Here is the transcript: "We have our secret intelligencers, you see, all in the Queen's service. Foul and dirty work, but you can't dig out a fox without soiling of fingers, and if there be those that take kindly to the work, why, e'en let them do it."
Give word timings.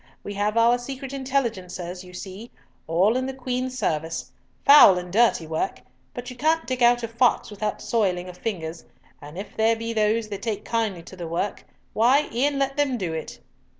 "We 0.23 0.33
have 0.33 0.57
our 0.57 0.79
secret 0.79 1.11
intelligencers, 1.11 2.03
you 2.03 2.11
see, 2.11 2.49
all 2.87 3.15
in 3.15 3.27
the 3.27 3.35
Queen's 3.35 3.77
service. 3.77 4.31
Foul 4.65 4.97
and 4.97 5.13
dirty 5.13 5.45
work, 5.45 5.83
but 6.15 6.31
you 6.31 6.35
can't 6.35 6.65
dig 6.65 6.81
out 6.81 7.03
a 7.03 7.07
fox 7.07 7.51
without 7.51 7.83
soiling 7.83 8.27
of 8.27 8.35
fingers, 8.37 8.83
and 9.21 9.37
if 9.37 9.55
there 9.55 9.75
be 9.75 9.93
those 9.93 10.29
that 10.29 10.41
take 10.41 10.65
kindly 10.65 11.03
to 11.03 11.15
the 11.15 11.27
work, 11.27 11.65
why, 11.93 12.27
e'en 12.33 12.57
let 12.57 12.77
them 12.77 12.97
do 12.97 13.13
it." 13.13 13.41